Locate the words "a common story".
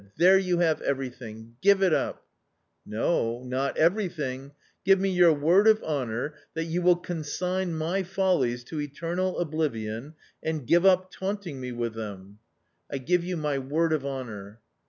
12.25-12.85